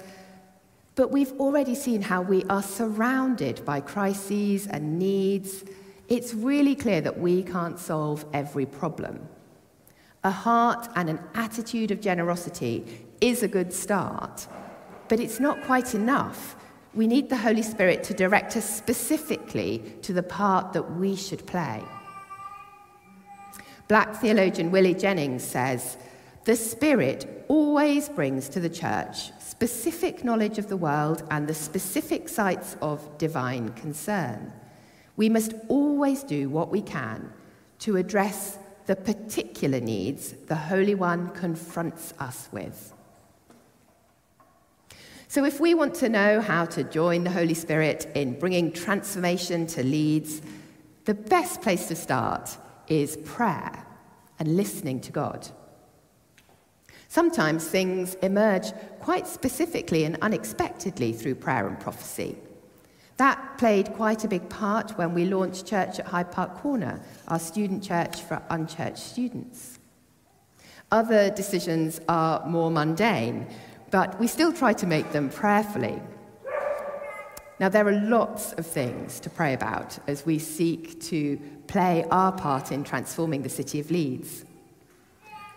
But 0.95 1.11
we've 1.11 1.31
already 1.33 1.73
seen 1.73 2.03
how 2.03 2.21
we 2.21 2.43
are 2.45 2.61
surrounded 2.61 3.65
by 3.65 3.81
crises 3.81 4.67
and 4.67 4.99
needs. 4.99 5.63
It's 6.07 6.33
really 6.35 6.75
clear 6.75 7.01
that 7.01 7.17
we 7.19 7.41
can't 7.41 7.79
solve 7.79 8.25
every 8.31 8.67
problem. 8.67 9.27
A 10.23 10.31
heart 10.31 10.87
and 10.95 11.09
an 11.09 11.19
attitude 11.33 11.89
of 11.89 12.01
generosity 12.01 12.85
is 13.19 13.41
a 13.41 13.47
good 13.47 13.73
start, 13.73 14.47
but 15.09 15.19
it's 15.19 15.39
not 15.39 15.61
quite 15.63 15.95
enough. 15.95 16.55
We 16.95 17.07
need 17.07 17.29
the 17.29 17.37
Holy 17.37 17.63
Spirit 17.63 18.03
to 18.05 18.13
direct 18.13 18.55
us 18.55 18.69
specifically 18.69 19.95
to 20.03 20.13
the 20.13 20.21
part 20.23 20.73
that 20.73 20.95
we 20.95 21.15
should 21.15 21.45
play. 21.47 21.83
Black 23.87 24.15
theologian 24.15 24.71
Willie 24.71 24.93
Jennings 24.93 25.43
says, 25.43 25.97
The 26.45 26.55
Spirit 26.55 27.45
always 27.47 28.09
brings 28.09 28.47
to 28.49 28.59
the 28.59 28.69
church 28.69 29.31
specific 29.39 30.23
knowledge 30.23 30.57
of 30.57 30.67
the 30.67 30.77
world 30.77 31.23
and 31.31 31.47
the 31.47 31.53
specific 31.53 32.27
sites 32.27 32.75
of 32.81 33.17
divine 33.17 33.69
concern. 33.73 34.51
We 35.15 35.29
must 35.29 35.53
always 35.69 36.23
do 36.23 36.49
what 36.49 36.69
we 36.69 36.81
can 36.81 37.31
to 37.79 37.97
address 37.97 38.57
the 38.85 38.95
particular 38.95 39.79
needs 39.79 40.33
the 40.47 40.55
Holy 40.55 40.95
One 40.95 41.29
confronts 41.29 42.13
us 42.19 42.49
with. 42.51 42.93
So, 45.33 45.45
if 45.45 45.59
we 45.59 45.73
want 45.73 45.95
to 45.95 46.09
know 46.09 46.41
how 46.41 46.65
to 46.65 46.83
join 46.83 47.23
the 47.23 47.31
Holy 47.31 47.55
Spirit 47.55 48.05
in 48.13 48.37
bringing 48.37 48.71
transformation 48.71 49.65
to 49.65 49.81
Leeds, 49.81 50.43
the 51.05 51.15
best 51.15 51.59
place 51.59 51.87
to 51.87 51.95
start 51.95 52.55
is 52.87 53.17
prayer 53.25 53.83
and 54.37 54.55
listening 54.55 55.01
to 55.01 55.11
God. 55.11 55.49
Sometimes 57.07 57.67
things 57.67 58.13
emerge 58.21 58.73
quite 58.99 59.25
specifically 59.25 60.03
and 60.03 60.19
unexpectedly 60.21 61.13
through 61.13 61.33
prayer 61.33 61.67
and 61.67 61.79
prophecy. 61.79 62.37
That 63.17 63.57
played 63.57 63.91
quite 63.93 64.23
a 64.23 64.27
big 64.27 64.47
part 64.49 64.99
when 64.99 65.15
we 65.15 65.25
launched 65.25 65.65
Church 65.65 65.97
at 65.97 66.05
Hyde 66.05 66.31
Park 66.31 66.57
Corner, 66.57 67.01
our 67.27 67.39
student 67.39 67.81
church 67.81 68.21
for 68.21 68.39
unchurched 68.51 68.99
students. 68.99 69.79
Other 70.91 71.31
decisions 71.31 71.99
are 72.07 72.45
more 72.45 72.69
mundane, 72.69 73.47
but 73.93 74.19
we 74.19 74.25
still 74.25 74.51
try 74.51 74.73
to 74.73 74.87
make 74.87 75.11
them 75.11 75.29
prayerfully. 75.29 76.01
Now, 77.59 77.69
there 77.69 77.87
are 77.87 77.91
lots 77.91 78.51
of 78.53 78.65
things 78.65 79.19
to 79.19 79.29
pray 79.29 79.53
about 79.53 79.99
as 80.07 80.25
we 80.25 80.39
seek 80.39 80.99
to 81.11 81.37
play 81.67 82.03
our 82.09 82.31
part 82.31 82.71
in 82.71 82.83
transforming 82.83 83.43
the 83.43 83.49
city 83.49 83.79
of 83.79 83.91
Leeds. 83.91 84.45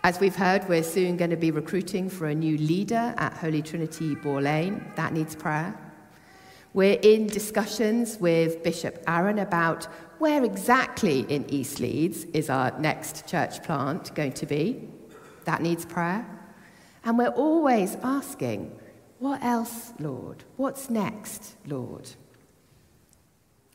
As 0.03 0.19
we've 0.19 0.35
heard, 0.35 0.69
we're 0.69 0.83
soon 0.83 1.17
going 1.17 1.31
to 1.31 1.35
be 1.35 1.49
recruiting 1.49 2.09
for 2.09 2.27
a 2.27 2.35
new 2.35 2.59
leader 2.59 3.15
at 3.17 3.33
Holy 3.33 3.63
Trinity 3.63 4.13
Boar 4.13 4.39
Lane. 4.39 4.85
That 4.97 5.13
needs 5.13 5.35
prayer. 5.35 5.75
We're 6.75 6.99
in 7.01 7.25
discussions 7.25 8.19
with 8.19 8.61
Bishop 8.61 9.03
Arun 9.07 9.39
about 9.39 9.85
where 10.19 10.43
exactly 10.43 11.21
in 11.21 11.49
East 11.49 11.79
Leeds 11.79 12.25
is 12.35 12.51
our 12.51 12.79
next 12.79 13.25
church 13.27 13.63
plant 13.63 14.13
going 14.13 14.33
to 14.33 14.45
be. 14.45 14.87
That 15.45 15.63
needs 15.63 15.85
prayer. 15.85 16.36
And 17.07 17.17
we're 17.17 17.29
always 17.29 17.95
asking, 18.03 18.77
what 19.19 19.41
else, 19.41 19.93
Lord? 19.97 20.43
What's 20.57 20.89
next, 20.89 21.55
Lord? 21.65 22.09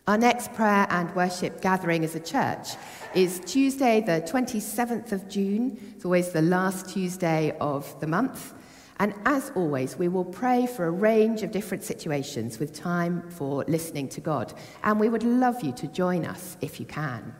Our 0.07 0.19
next 0.19 0.53
prayer 0.53 0.87
and 0.91 1.17
worship 1.17 1.63
gathering 1.63 2.05
as 2.05 2.15
a 2.15 2.21
church 2.21 2.69
is 3.15 3.41
Tuesday, 3.47 4.03
the 4.03 4.21
27th 4.21 5.13
of 5.13 5.31
June. 5.31 5.81
It's 5.97 6.05
always 6.05 6.29
the 6.29 6.43
last 6.43 6.91
Tuesday 6.91 7.57
of 7.59 7.99
the 8.01 8.07
month. 8.07 8.53
And 8.99 9.15
as 9.25 9.51
always, 9.55 9.97
we 9.97 10.09
will 10.09 10.27
pray 10.27 10.67
for 10.67 10.85
a 10.85 10.91
range 10.91 11.43
of 11.43 11.53
different 11.53 11.85
situations 11.85 12.59
with 12.59 12.75
time 12.75 13.31
for 13.31 13.65
listening 13.67 14.11
to 14.11 14.21
God. 14.21 14.53
And 14.85 15.01
we 15.01 15.09
would 15.09 15.23
love 15.23 15.63
you 15.63 15.73
to 15.73 15.87
join 15.87 16.27
us 16.27 16.59
if 16.61 16.79
you 16.79 16.85
can. 16.85 17.35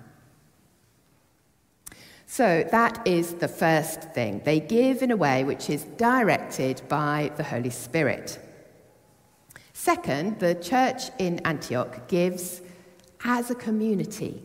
So 2.33 2.67
that 2.71 3.07
is 3.07 3.35
the 3.35 3.47
first 3.47 4.15
thing. 4.15 4.41
They 4.43 4.59
give 4.59 5.03
in 5.03 5.11
a 5.11 5.17
way 5.19 5.45
which 5.45 5.69
is 5.69 5.85
directed 5.85 6.81
by 6.89 7.31
the 7.37 7.43
Holy 7.43 7.69
Spirit. 7.69 8.39
Second, 9.75 10.41
the 10.41 10.55
church 10.55 11.11
in 11.19 11.41
Antioch 11.45 12.09
gives 12.09 12.63
as 13.23 13.51
a 13.51 13.55
community. 13.55 14.43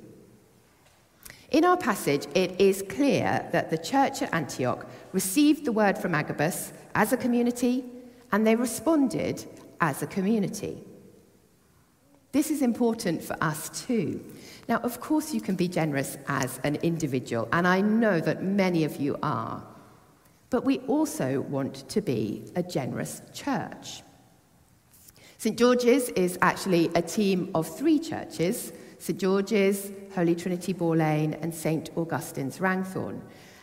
In 1.50 1.64
our 1.64 1.78
passage, 1.78 2.28
it 2.36 2.60
is 2.60 2.84
clear 2.90 3.48
that 3.54 3.70
the 3.70 3.78
church 3.78 4.22
at 4.22 4.34
Antioch 4.34 4.86
received 5.14 5.64
the 5.64 5.72
word 5.72 5.98
from 5.98 6.14
Agabus 6.14 6.74
as 6.94 7.14
a 7.14 7.18
community, 7.18 7.86
and 8.34 8.46
they 8.46 8.58
responded 8.58 9.46
as 9.80 10.04
a 10.04 10.08
community. 10.08 10.84
This 12.34 12.52
is 12.52 12.62
important 12.62 13.24
for 13.24 13.42
us 13.42 13.70
too. 13.86 14.26
Now, 14.68 14.78
of 14.78 15.00
course, 15.00 15.34
you 15.34 15.42
can 15.42 15.56
be 15.56 15.68
generous 15.68 16.18
as 16.28 16.60
an 16.64 16.76
individual, 16.78 17.48
and 17.54 17.68
I 17.68 17.82
know 17.82 18.20
that 18.20 18.44
many 18.44 18.84
of 18.84 18.98
you 18.98 19.18
are. 19.24 19.64
But 20.50 20.66
we 20.66 20.80
also 20.80 21.42
want 21.42 21.88
to 21.90 22.02
be 22.02 22.44
a 22.56 22.64
generous 22.64 23.22
church. 23.34 24.02
St 25.38 25.58
George's 25.58 26.10
is 26.10 26.38
actually 26.42 26.90
a 26.96 27.02
team 27.02 27.52
of 27.54 27.68
three 27.68 28.00
churches 28.00 28.74
St 29.00 29.20
George's, 29.20 29.92
Holy 30.16 30.36
Trinity 30.36 30.74
Boar 30.74 30.96
Lane, 30.96 31.36
and 31.36 31.54
St 31.54 31.92
Augustine's 31.96 32.58
Wrangthorn. 32.58 33.22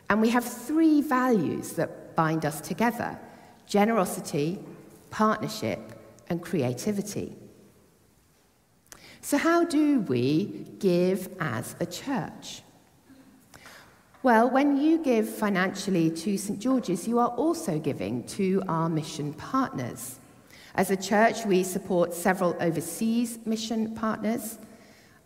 And 0.08 0.20
we 0.20 0.30
have 0.30 0.44
three 0.44 1.00
values 1.00 1.72
that 1.72 2.14
bind 2.14 2.46
us 2.46 2.60
together 2.60 3.18
generosity, 3.66 4.60
partnership, 5.10 5.80
and 6.28 6.42
creativity. 6.42 7.34
So, 9.24 9.38
how 9.38 9.64
do 9.64 10.00
we 10.00 10.66
give 10.80 11.34
as 11.40 11.76
a 11.80 11.86
church? 11.86 12.60
Well, 14.22 14.50
when 14.50 14.76
you 14.76 14.98
give 14.98 15.26
financially 15.26 16.10
to 16.10 16.36
St. 16.36 16.58
George's, 16.58 17.08
you 17.08 17.18
are 17.18 17.30
also 17.30 17.78
giving 17.78 18.24
to 18.36 18.62
our 18.68 18.90
mission 18.90 19.32
partners. 19.32 20.18
As 20.74 20.90
a 20.90 20.96
church, 20.98 21.46
we 21.46 21.62
support 21.62 22.12
several 22.12 22.54
overseas 22.60 23.38
mission 23.46 23.94
partners, 23.94 24.58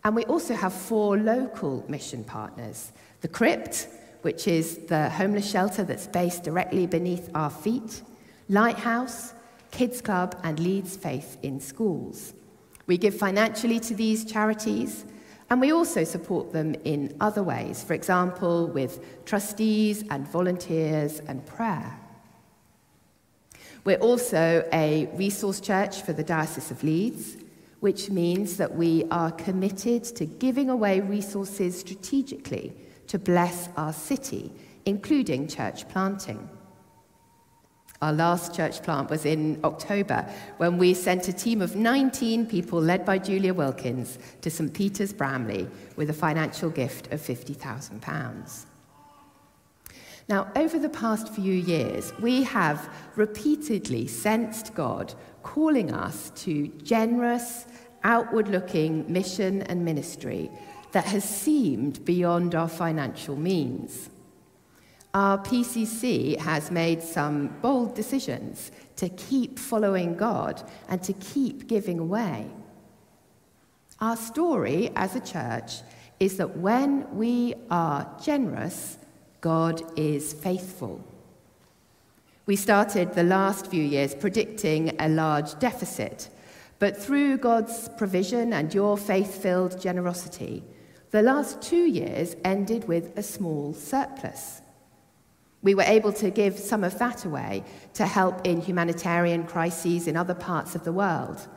and 0.05 0.15
we 0.15 0.23
also 0.25 0.53
have 0.53 0.71
four 0.71 1.17
local 1.17 1.83
mission 1.89 2.23
partners 2.23 2.93
the 3.19 3.27
Crypt, 3.27 3.89
which 4.21 4.47
is 4.47 4.77
the 4.87 5.09
homeless 5.09 5.51
shelter 5.51 5.83
that's 5.83 6.07
based 6.07 6.45
directly 6.45 6.87
beneath 6.87 7.29
our 7.35 7.49
feet, 7.49 8.01
Lighthouse, 8.47 9.33
Kids 9.71 9.99
Club, 9.99 10.39
and 10.45 10.57
Leeds 10.57 10.95
Faith 10.95 11.37
in 11.43 11.59
Schools. 11.59 12.31
We 12.89 12.97
give 12.97 13.15
financially 13.15 13.79
to 13.81 13.93
these 13.93 14.25
charities, 14.25 15.05
and 15.51 15.61
we 15.61 15.71
also 15.71 16.03
support 16.03 16.51
them 16.51 16.73
in 16.85 17.15
other 17.21 17.43
ways, 17.43 17.83
for 17.83 17.93
example, 17.93 18.65
with 18.65 19.23
trustees 19.25 20.03
and 20.09 20.27
volunteers 20.27 21.19
and 21.27 21.45
prayer. 21.45 21.99
We're 23.83 23.99
also 23.99 24.67
a 24.73 25.07
resource 25.13 25.59
church 25.59 26.01
for 26.01 26.13
the 26.13 26.23
Diocese 26.23 26.71
of 26.71 26.83
Leeds, 26.83 27.37
which 27.79 28.09
means 28.09 28.57
that 28.57 28.73
we 28.75 29.05
are 29.11 29.31
committed 29.33 30.03
to 30.05 30.25
giving 30.25 30.71
away 30.71 30.99
resources 30.99 31.79
strategically 31.79 32.73
to 33.05 33.19
bless 33.19 33.69
our 33.77 33.93
city, 33.93 34.51
including 34.87 35.47
church 35.47 35.87
planting. 35.89 36.49
Our 38.01 38.13
last 38.13 38.55
church 38.55 38.81
plant 38.81 39.09
was 39.09 39.25
in 39.25 39.59
October 39.63 40.25
when 40.57 40.77
we 40.77 40.93
sent 40.93 41.27
a 41.27 41.33
team 41.33 41.61
of 41.61 41.75
19 41.75 42.45
people, 42.45 42.81
led 42.81 43.03
by 43.05 43.17
Julia 43.17 43.53
Wilkins, 43.53 44.17
to 44.41 44.49
St. 44.49 44.73
Peter's 44.73 45.11
Bramley 45.11 45.67
with 45.97 46.09
a 46.09 46.13
financial 46.13 46.69
gift 46.69 47.11
of 47.11 47.19
£50,000. 47.19 48.65
Now, 50.29 50.49
over 50.55 50.79
the 50.79 50.89
past 50.89 51.33
few 51.33 51.53
years, 51.53 52.13
we 52.21 52.43
have 52.43 52.89
repeatedly 53.15 54.07
sensed 54.07 54.75
God 54.75 55.13
calling 55.43 55.91
us 55.91 56.29
to 56.43 56.67
generous, 56.83 57.65
outward 58.03 58.47
looking 58.47 59.11
mission 59.11 59.63
and 59.63 59.83
ministry 59.83 60.49
that 60.91 61.05
has 61.05 61.23
seemed 61.23 62.05
beyond 62.05 62.55
our 62.55 62.69
financial 62.69 63.35
means. 63.35 64.09
Our 65.13 65.39
PCC 65.39 66.37
has 66.37 66.69
made 66.69 67.01
some 67.01 67.47
bold 67.61 67.95
decisions 67.95 68.71
to 68.97 69.09
keep 69.09 69.57
following 69.57 70.15
God 70.15 70.61
and 70.87 71.01
to 71.03 71.13
keep 71.13 71.67
giving 71.67 71.97
away. 71.97 72.47
Our 73.99 74.15
story 74.15 74.91
as 74.95 75.15
a 75.15 75.19
church 75.19 75.81
is 76.19 76.37
that 76.37 76.57
when 76.57 77.15
we 77.15 77.55
are 77.71 78.07
generous, 78.23 78.97
God 79.41 79.81
is 79.97 80.33
faithful. 80.33 81.03
We 82.45 82.55
started 82.55 83.13
the 83.13 83.23
last 83.23 83.67
few 83.67 83.83
years 83.83 84.13
predicting 84.13 84.95
a 84.99 85.09
large 85.09 85.57
deficit, 85.59 86.29
but 86.77 86.97
through 86.97 87.37
God's 87.37 87.89
provision 87.97 88.53
and 88.53 88.73
your 88.73 88.97
faith 88.97 89.41
filled 89.41 89.81
generosity, 89.81 90.63
the 91.11 91.21
last 91.21 91.61
two 91.61 91.85
years 91.85 92.35
ended 92.43 92.87
with 92.87 93.17
a 93.17 93.23
small 93.23 93.73
surplus. 93.73 94.61
We 95.61 95.75
were 95.75 95.83
able 95.83 96.13
to 96.13 96.29
give 96.29 96.57
some 96.57 96.83
of 96.83 96.97
that 96.99 97.25
away 97.25 97.63
to 97.93 98.05
help 98.05 98.47
in 98.47 98.61
humanitarian 98.61 99.45
crises 99.45 100.07
in 100.07 100.15
other 100.15 100.33
parts 100.33 100.75
of 100.75 100.83
the 100.83 100.93
world. 100.93 101.47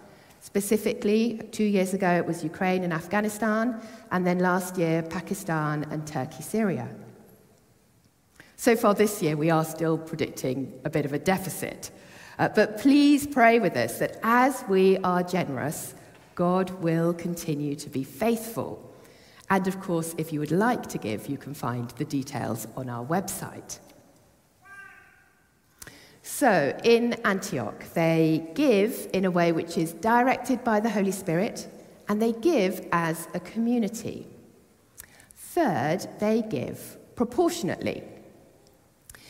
Specifically, 0.40 1.40
two 1.52 1.64
years 1.64 1.94
ago 1.94 2.11
it 2.11 2.26
was 2.26 2.42
Ukraine 2.42 2.82
and 2.82 2.92
Afghanistan, 2.92 3.80
and 4.11 4.26
then 4.26 4.40
last 4.40 4.76
year 4.76 5.02
Pakistan 5.02 5.87
and 5.92 6.04
Turkey, 6.04 6.42
Syria. 6.42 6.88
So 8.56 8.75
far 8.76 8.94
this 8.94 9.23
year, 9.23 9.37
we 9.37 9.50
are 9.50 9.64
still 9.64 9.99
predicting 9.99 10.80
a 10.85 10.90
bit 10.90 11.04
of 11.04 11.12
a 11.12 11.18
deficit. 11.18 11.90
Uh, 12.38 12.49
but 12.49 12.78
please 12.78 13.26
pray 13.26 13.61
with 13.61 13.76
us 13.76 13.99
that 13.99 14.18
as 14.22 14.64
we 14.68 14.98
are 14.98 15.22
generous, 15.22 15.94
God 16.35 16.70
will 16.83 17.12
continue 17.12 17.77
to 17.77 17.90
be 17.90 18.05
faithful. 18.05 18.88
And 19.50 19.66
of 19.68 19.81
course, 19.81 20.14
if 20.18 20.33
you 20.33 20.40
would 20.40 20.50
like 20.50 20.88
to 20.88 20.98
give, 20.98 21.27
you 21.29 21.38
can 21.38 21.55
find 21.55 21.90
the 21.90 22.05
details 22.05 22.66
on 22.77 22.88
our 22.88 23.05
website. 23.05 23.79
So, 26.22 26.78
in 26.85 27.14
Antioch, 27.24 27.85
they 27.94 28.48
give 28.54 29.08
in 29.12 29.24
a 29.24 29.30
way 29.30 29.50
which 29.50 29.76
is 29.76 29.92
directed 29.92 30.62
by 30.62 30.78
the 30.78 30.90
Holy 30.90 31.11
Spirit, 31.11 31.68
and 32.08 32.22
they 32.22 32.32
give 32.32 32.87
as 32.92 33.26
a 33.35 33.40
community. 33.40 34.28
Third, 35.35 36.06
they 36.20 36.42
give 36.42 36.96
proportionately. 37.16 38.04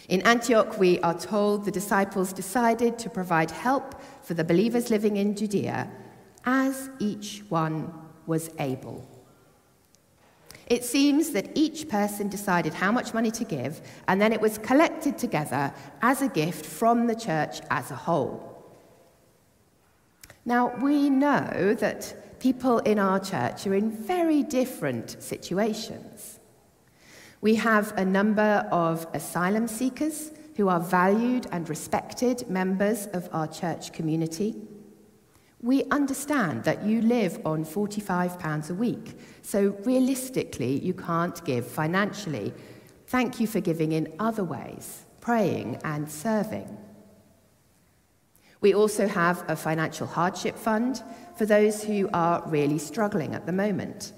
In 0.08 0.20
Antioch, 0.22 0.78
we 0.78 1.00
are 1.00 1.18
told 1.18 1.64
the 1.64 1.70
disciples 1.70 2.32
decided 2.32 2.98
to 2.98 3.08
provide 3.08 3.50
help 3.50 4.00
for 4.22 4.34
the 4.34 4.44
believers 4.44 4.90
living 4.90 5.16
in 5.16 5.34
Judea 5.34 5.90
as 6.44 6.90
each 6.98 7.42
one 7.48 7.92
was 8.26 8.50
able. 8.58 9.08
It 10.66 10.84
seems 10.84 11.30
that 11.30 11.50
each 11.54 11.88
person 11.88 12.28
decided 12.28 12.74
how 12.74 12.92
much 12.92 13.14
money 13.14 13.30
to 13.32 13.44
give, 13.44 13.80
and 14.08 14.20
then 14.20 14.32
it 14.32 14.40
was 14.40 14.58
collected 14.58 15.18
together 15.18 15.72
as 16.00 16.22
a 16.22 16.28
gift 16.28 16.64
from 16.64 17.06
the 17.06 17.14
church 17.14 17.60
as 17.70 17.90
a 17.90 17.96
whole. 17.96 18.48
Now, 20.44 20.74
we 20.80 21.08
know 21.10 21.74
that 21.78 22.40
people 22.40 22.78
in 22.80 22.98
our 22.98 23.20
church 23.20 23.66
are 23.66 23.74
in 23.74 23.90
very 23.90 24.42
different 24.42 25.22
situations. 25.22 26.40
We 27.40 27.56
have 27.56 27.92
a 27.96 28.04
number 28.04 28.66
of 28.70 29.06
asylum 29.14 29.68
seekers 29.68 30.32
who 30.56 30.68
are 30.68 30.80
valued 30.80 31.46
and 31.52 31.68
respected 31.68 32.48
members 32.48 33.06
of 33.12 33.28
our 33.32 33.46
church 33.46 33.92
community. 33.92 34.56
We 35.62 35.84
understand 35.84 36.64
that 36.64 36.84
you 36.84 37.00
live 37.02 37.40
on 37.44 37.64
£45 37.64 38.70
a 38.70 38.74
week, 38.74 39.16
so 39.42 39.76
realistically, 39.84 40.80
you 40.80 40.92
can't 40.92 41.42
give 41.44 41.64
financially. 41.66 42.52
Thank 43.06 43.38
you 43.38 43.46
for 43.46 43.60
giving 43.60 43.92
in 43.92 44.12
other 44.18 44.42
ways, 44.42 45.04
praying 45.20 45.80
and 45.84 46.10
serving. 46.10 46.76
We 48.60 48.74
also 48.74 49.06
have 49.06 49.44
a 49.48 49.54
financial 49.54 50.06
hardship 50.06 50.56
fund 50.56 51.00
for 51.36 51.46
those 51.46 51.84
who 51.84 52.08
are 52.12 52.42
really 52.46 52.78
struggling 52.78 53.34
at 53.34 53.46
the 53.46 53.52
moment. 53.52 54.12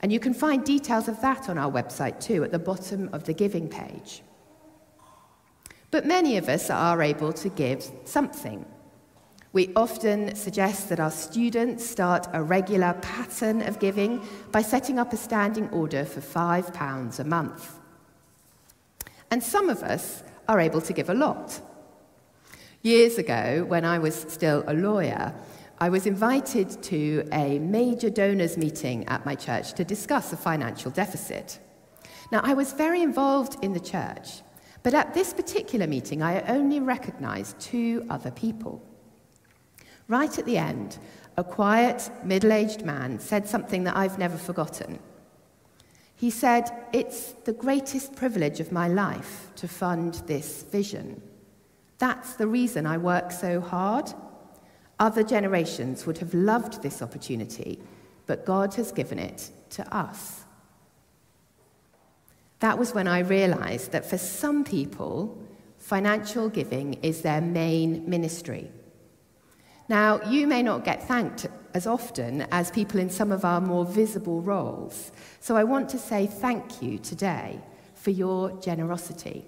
And 0.00 0.12
you 0.12 0.20
can 0.20 0.34
find 0.34 0.64
details 0.64 1.08
of 1.08 1.20
that 1.22 1.48
on 1.48 1.58
our 1.58 1.70
website 1.70 2.20
too, 2.20 2.44
at 2.44 2.52
the 2.52 2.58
bottom 2.58 3.08
of 3.12 3.24
the 3.24 3.32
giving 3.32 3.68
page. 3.68 4.22
But 5.90 6.06
many 6.06 6.36
of 6.36 6.48
us 6.48 6.70
are 6.70 7.02
able 7.02 7.32
to 7.32 7.48
give 7.48 7.90
something. 8.04 8.64
We 9.54 9.70
often 9.76 10.34
suggest 10.34 10.88
that 10.88 10.98
our 10.98 11.12
students 11.12 11.86
start 11.86 12.26
a 12.32 12.42
regular 12.42 12.94
pattern 12.94 13.62
of 13.62 13.78
giving 13.78 14.20
by 14.50 14.62
setting 14.62 14.98
up 14.98 15.12
a 15.12 15.16
standing 15.16 15.68
order 15.70 16.04
for 16.04 16.20
£5 16.20 17.20
a 17.20 17.24
month. 17.24 17.78
And 19.30 19.40
some 19.40 19.68
of 19.68 19.84
us 19.84 20.24
are 20.48 20.58
able 20.58 20.80
to 20.80 20.92
give 20.92 21.08
a 21.08 21.14
lot. 21.14 21.60
Years 22.82 23.16
ago, 23.16 23.64
when 23.68 23.84
I 23.84 24.00
was 24.00 24.26
still 24.28 24.64
a 24.66 24.74
lawyer, 24.74 25.32
I 25.78 25.88
was 25.88 26.08
invited 26.08 26.82
to 26.82 27.24
a 27.30 27.60
major 27.60 28.10
donors 28.10 28.58
meeting 28.58 29.06
at 29.06 29.24
my 29.24 29.36
church 29.36 29.74
to 29.74 29.84
discuss 29.84 30.32
a 30.32 30.36
financial 30.36 30.90
deficit. 30.90 31.60
Now, 32.32 32.40
I 32.42 32.54
was 32.54 32.72
very 32.72 33.02
involved 33.02 33.62
in 33.62 33.72
the 33.72 33.78
church, 33.78 34.42
but 34.82 34.94
at 34.94 35.14
this 35.14 35.32
particular 35.32 35.86
meeting, 35.86 36.22
I 36.22 36.40
only 36.48 36.80
recognized 36.80 37.60
two 37.60 38.04
other 38.10 38.32
people. 38.32 38.82
Right 40.08 40.38
at 40.38 40.44
the 40.44 40.58
end, 40.58 40.98
a 41.36 41.44
quiet, 41.44 42.10
middle 42.22 42.52
aged 42.52 42.84
man 42.84 43.18
said 43.18 43.48
something 43.48 43.84
that 43.84 43.96
I've 43.96 44.18
never 44.18 44.36
forgotten. 44.36 44.98
He 46.14 46.30
said, 46.30 46.70
It's 46.92 47.32
the 47.44 47.52
greatest 47.52 48.14
privilege 48.14 48.60
of 48.60 48.72
my 48.72 48.88
life 48.88 49.48
to 49.56 49.68
fund 49.68 50.14
this 50.26 50.62
vision. 50.62 51.22
That's 51.98 52.34
the 52.34 52.46
reason 52.46 52.86
I 52.86 52.98
work 52.98 53.32
so 53.32 53.60
hard. 53.60 54.12
Other 54.98 55.24
generations 55.24 56.06
would 56.06 56.18
have 56.18 56.34
loved 56.34 56.82
this 56.82 57.02
opportunity, 57.02 57.80
but 58.26 58.44
God 58.44 58.74
has 58.74 58.92
given 58.92 59.18
it 59.18 59.50
to 59.70 59.94
us. 59.94 60.44
That 62.60 62.78
was 62.78 62.94
when 62.94 63.08
I 63.08 63.18
realized 63.18 63.92
that 63.92 64.08
for 64.08 64.18
some 64.18 64.64
people, 64.64 65.36
financial 65.78 66.48
giving 66.48 66.94
is 67.02 67.22
their 67.22 67.40
main 67.40 68.08
ministry. 68.08 68.70
Now, 69.88 70.22
you 70.22 70.46
may 70.46 70.62
not 70.62 70.84
get 70.84 71.06
thanked 71.06 71.46
as 71.74 71.86
often 71.86 72.42
as 72.50 72.70
people 72.70 73.00
in 73.00 73.10
some 73.10 73.32
of 73.32 73.44
our 73.44 73.60
more 73.60 73.84
visible 73.84 74.40
roles, 74.40 75.12
so 75.40 75.56
I 75.56 75.64
want 75.64 75.88
to 75.90 75.98
say 75.98 76.26
thank 76.26 76.80
you 76.80 76.98
today 76.98 77.60
for 77.94 78.10
your 78.10 78.52
generosity. 78.60 79.44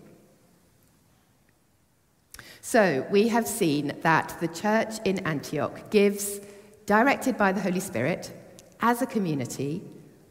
So, 2.61 3.07
we 3.11 3.29
have 3.29 3.47
seen 3.47 3.93
that 4.03 4.37
the 4.41 4.49
church 4.49 4.95
in 5.05 5.21
Antioch 5.21 5.89
gives, 5.91 6.41
directed 6.85 7.39
by 7.39 7.53
the 7.53 7.61
Holy 7.61 7.81
Spirit, 7.81 8.33
as 8.81 9.01
a 9.01 9.07
community, 9.07 9.83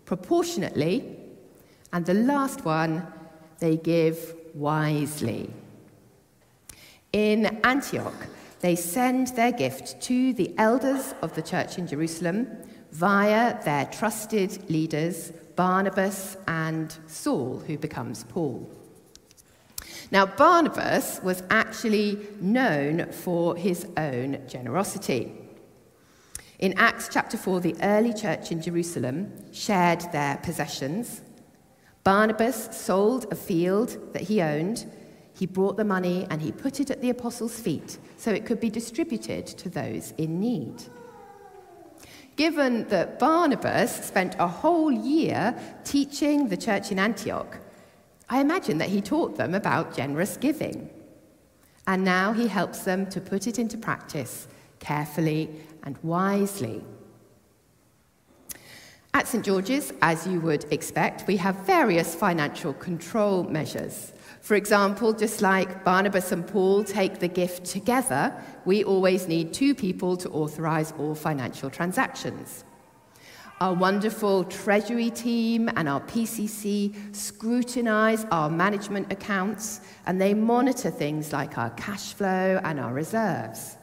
proportionately, 0.04 1.18
and 1.94 2.06
the 2.06 2.14
last 2.14 2.66
one, 2.66 3.08
they 3.60 3.78
give 3.78 4.36
wisely. 4.54 5.50
In 7.14 7.46
Antioch, 7.64 8.28
they 8.62 8.76
send 8.76 9.28
their 9.30 9.52
gift 9.52 10.02
to 10.04 10.34
the 10.34 10.54
elders 10.58 11.14
of 11.22 11.36
the 11.36 11.42
church 11.42 11.78
in 11.78 11.88
Jerusalem 11.88 12.48
via 12.92 13.64
their 13.64 13.86
trusted 13.86 14.70
leaders, 14.70 15.32
Barnabas 15.56 16.38
and 16.48 16.96
Saul, 17.08 17.60
who 17.60 17.78
becomes 17.78 18.24
Paul. 18.24 18.70
Now, 20.12 20.26
Barnabas 20.26 21.20
was 21.24 21.44
actually 21.50 22.28
known 22.40 23.12
for 23.12 23.56
his 23.56 23.88
own 23.98 24.42
generosity. 24.48 25.34
In 26.60 26.74
Acts 26.78 27.10
chapter 27.12 27.38
4, 27.38 27.60
the 27.60 27.76
early 27.82 28.14
church 28.14 28.52
in 28.52 28.62
Jerusalem 28.62 29.52
shared 29.52 30.02
their 30.12 30.38
possessions. 30.38 31.22
Barnabas 32.04 32.70
sold 32.72 33.26
a 33.32 33.36
field 33.36 34.14
that 34.14 34.24
he 34.24 34.42
owned. 34.42 34.90
He 35.38 35.46
brought 35.46 35.76
the 35.76 35.84
money 35.84 36.26
and 36.30 36.42
he 36.42 36.52
put 36.52 36.80
it 36.80 36.90
at 36.90 37.02
the 37.02 37.10
apostles' 37.10 37.60
feet 37.60 37.98
so 38.18 38.32
it 38.32 38.46
could 38.46 38.60
be 38.60 38.70
distributed 38.70 39.46
to 39.46 39.70
those 39.70 40.14
in 40.18 40.40
need. 40.40 40.84
Given 42.38 42.88
that 42.88 43.20
Barnabas 43.20 44.06
spent 44.06 44.36
a 44.40 44.48
whole 44.48 44.92
year 44.92 45.56
teaching 45.84 46.48
the 46.48 46.58
church 46.58 46.92
in 46.92 47.00
Antioch, 47.00 47.58
I 48.30 48.42
imagine 48.42 48.78
that 48.80 48.90
he 48.90 49.02
taught 49.02 49.38
them 49.38 49.54
about 49.54 49.96
generous 49.96 50.38
giving. 50.38 50.90
And 51.88 52.04
now 52.04 52.34
he 52.34 52.48
helps 52.48 52.80
them 52.80 53.06
to 53.12 53.22
put 53.22 53.46
it 53.48 53.60
into 53.60 53.78
practice 53.78 54.48
carefully 54.80 55.50
and 55.84 55.98
wisely. 56.02 56.84
At 59.14 59.28
St 59.28 59.46
George's, 59.46 59.94
as 60.02 60.28
you 60.28 60.42
would 60.42 60.66
expect, 60.74 61.26
we 61.28 61.38
have 61.38 61.56
various 61.66 62.16
financial 62.16 62.74
control 62.74 63.44
measures. 63.44 64.12
For 64.46 64.54
example, 64.54 65.12
just 65.12 65.42
like 65.42 65.84
Barnabas 65.84 66.32
and 66.32 66.46
Paul 66.46 66.84
take 66.84 67.18
the 67.18 67.28
gift 67.28 67.66
together, 67.66 68.32
we 68.64 68.84
always 68.84 69.28
need 69.28 69.56
two 69.56 69.74
people 69.74 70.16
to 70.18 70.30
authorize 70.30 70.94
all 71.00 71.16
financial 71.16 71.72
transactions. 71.72 72.64
Our 73.60 73.74
wonderful 73.74 74.44
Treasury 74.44 75.10
team 75.10 75.68
and 75.76 75.90
our 75.90 76.00
PCC 76.02 76.94
scrutinize 77.16 78.26
our 78.26 78.48
management 78.48 79.12
accounts 79.12 79.82
and 80.06 80.22
they 80.22 80.36
monitor 80.36 80.92
things 80.92 81.34
like 81.34 81.58
our 81.58 81.72
cash 81.72 82.14
flow 82.14 82.62
and 82.64 82.80
our 82.80 82.94
reserves. 82.94 83.78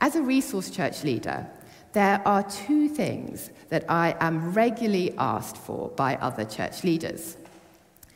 As 0.00 0.16
a 0.16 0.22
resource 0.22 0.68
church 0.68 1.02
leader, 1.02 1.48
there 1.94 2.20
are 2.28 2.42
two 2.42 2.90
things 2.90 3.52
that 3.70 3.90
I 3.90 4.14
am 4.20 4.52
regularly 4.52 5.14
asked 5.16 5.56
for 5.56 5.88
by 5.88 6.16
other 6.16 6.44
church 6.44 6.84
leaders. 6.84 7.38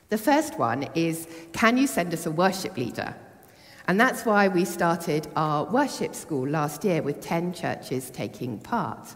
The 0.08 0.18
first 0.18 0.58
one 0.58 0.88
is 0.94 1.26
Can 1.52 1.76
you 1.76 1.86
send 1.86 2.12
us 2.12 2.26
a 2.26 2.30
worship 2.30 2.76
leader? 2.76 3.14
And 3.88 4.00
that's 4.00 4.24
why 4.26 4.48
we 4.48 4.64
started 4.64 5.28
our 5.36 5.64
worship 5.64 6.14
school 6.14 6.48
last 6.48 6.84
year 6.84 7.02
with 7.02 7.20
10 7.20 7.52
churches 7.52 8.10
taking 8.10 8.58
part. 8.58 9.14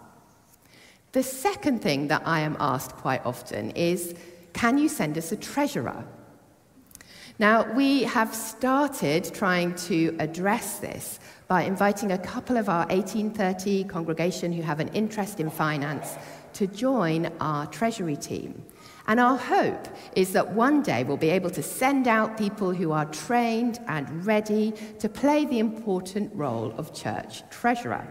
The 1.13 1.25
second 1.25 1.83
thing 1.83 2.07
that 2.07 2.23
I 2.25 2.41
am 2.41 2.57
asked 2.61 2.93
quite 2.93 3.25
often 3.27 3.71
is 3.73 4.15
Can 4.53 4.79
you 4.79 4.89
send 4.89 5.19
us 5.19 5.33
a 5.33 5.37
treasurer? 5.37 6.05
Now, 7.39 7.73
we 7.73 8.03
have 8.03 8.35
started 8.35 9.33
trying 9.33 9.75
to 9.87 10.15
address 10.19 10.79
this 10.79 11.19
by 11.49 11.63
inviting 11.63 12.13
a 12.13 12.19
couple 12.19 12.59
of 12.59 12.69
our 12.69 12.87
1830 12.89 13.85
congregation 13.85 14.53
who 14.53 14.61
have 14.61 14.79
an 14.79 14.89
interest 14.89 15.41
in 15.41 15.49
finance 15.49 16.17
to 16.53 16.67
join 16.67 17.33
our 17.41 17.67
treasury 17.67 18.17
team. 18.17 18.63
And 19.11 19.19
our 19.19 19.37
hope 19.37 19.89
is 20.15 20.35
that 20.35 20.53
one 20.53 20.83
day 20.83 21.03
we'll 21.03 21.17
be 21.17 21.31
able 21.31 21.51
to 21.51 21.65
send 21.65 22.07
out 22.07 22.39
people 22.39 22.73
who 22.73 22.93
are 22.93 23.07
trained 23.07 23.81
and 23.89 24.25
ready 24.25 24.73
to 25.01 25.09
play 25.09 25.45
the 25.45 25.59
important 25.59 26.33
role 26.33 26.73
of 26.79 26.95
church 26.95 27.43
treasurer. 27.51 28.07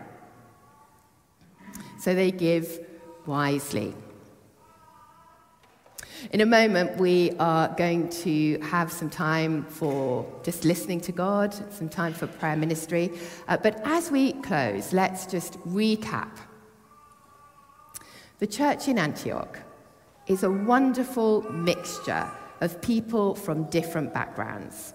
So 2.02 2.14
they 2.14 2.32
give 2.32 2.86
wisely. 3.26 3.96
In 6.34 6.42
a 6.42 6.46
moment, 6.46 6.98
we 6.98 7.32
are 7.40 7.70
going 7.78 8.10
to 8.26 8.60
have 8.60 8.92
some 8.92 9.10
time 9.10 9.64
for 9.68 10.26
just 10.44 10.66
listening 10.66 11.00
to 11.00 11.14
God, 11.14 11.54
some 11.74 11.88
time 11.88 12.14
for 12.14 12.28
prayer 12.28 12.58
ministry. 12.58 13.10
Uh, 13.48 13.56
but 13.56 13.80
as 13.86 14.12
we 14.12 14.34
close, 14.34 14.92
let's 14.92 15.26
just 15.26 15.54
recap. 15.62 16.40
The 18.40 18.48
church 18.48 18.90
in 18.90 19.00
Antioch 19.00 19.60
is 20.30 20.44
a 20.44 20.50
wonderful 20.50 21.42
mixture 21.52 22.32
of 22.62 22.82
people 22.82 23.36
from 23.36 23.64
different 23.66 24.14
backgrounds. 24.14 24.94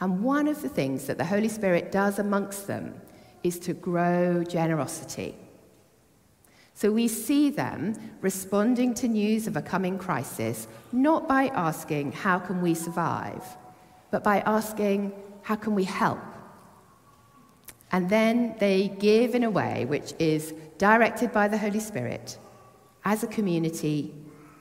And 0.00 0.22
one 0.22 0.46
of 0.46 0.62
the 0.62 0.68
things 0.68 1.06
that 1.06 1.16
the 1.18 1.24
Holy 1.24 1.48
Spirit 1.48 1.90
does 1.90 2.18
amongst 2.18 2.66
them 2.66 2.94
is 3.42 3.58
to 3.60 3.72
grow 3.72 4.44
generosity. 4.44 5.34
So 6.74 6.92
we 6.92 7.08
see 7.08 7.50
them 7.50 7.94
responding 8.20 8.94
to 8.94 9.08
news 9.08 9.46
of 9.46 9.56
a 9.56 9.62
coming 9.62 9.98
crisis 9.98 10.68
not 10.92 11.28
by 11.28 11.46
asking, 11.48 12.12
How 12.12 12.38
can 12.38 12.62
we 12.62 12.74
survive? 12.74 13.44
but 14.10 14.22
by 14.22 14.40
asking, 14.40 15.12
How 15.42 15.56
can 15.56 15.74
we 15.74 15.84
help? 15.84 16.20
And 17.90 18.08
then 18.08 18.54
they 18.58 18.88
give 18.88 19.34
in 19.34 19.44
a 19.44 19.50
way 19.50 19.86
which 19.86 20.14
is 20.18 20.52
directed 20.78 21.32
by 21.32 21.48
the 21.48 21.58
Holy 21.58 21.80
Spirit 21.80 22.38
as 23.04 23.22
a 23.22 23.26
community, 23.26 24.14